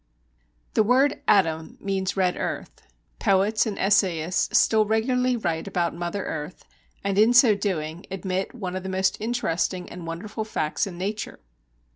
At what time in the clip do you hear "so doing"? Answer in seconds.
7.35-8.07